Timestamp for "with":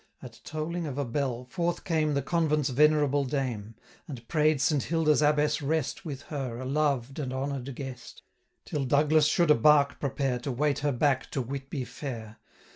6.05-6.23